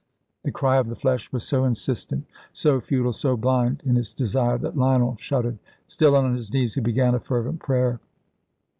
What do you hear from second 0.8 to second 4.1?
the flesh was so insistent, so futile, so blind in